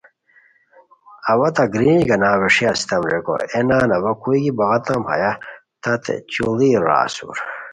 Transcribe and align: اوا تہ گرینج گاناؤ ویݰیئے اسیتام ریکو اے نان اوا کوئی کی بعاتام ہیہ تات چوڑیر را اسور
اوا 1.31 1.49
تہ 1.55 1.63
گرینج 1.73 2.03
گاناؤ 2.09 2.37
ویݰیئے 2.41 2.67
اسیتام 2.73 3.03
ریکو 3.09 3.33
اے 3.53 3.59
نان 3.67 3.89
اوا 3.97 4.11
کوئی 4.21 4.39
کی 4.43 4.51
بعاتام 4.57 5.01
ہیہ 5.09 5.31
تات 5.81 6.03
چوڑیر 6.33 6.81
را 6.87 6.97
اسور 7.05 7.37